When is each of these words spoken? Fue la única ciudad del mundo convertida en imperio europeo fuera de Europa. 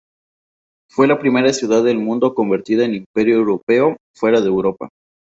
Fue 0.89 1.05
la 1.05 1.13
única 1.15 1.53
ciudad 1.53 1.83
del 1.83 1.99
mundo 1.99 2.33
convertida 2.33 2.85
en 2.85 2.95
imperio 2.95 3.35
europeo 3.35 3.97
fuera 4.15 4.41
de 4.41 4.47
Europa. 4.47 4.89